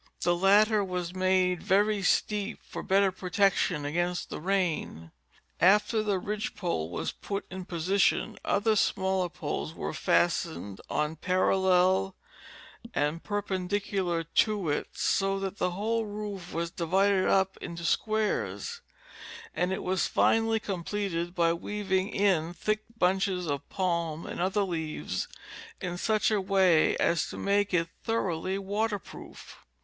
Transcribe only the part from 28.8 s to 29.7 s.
proof.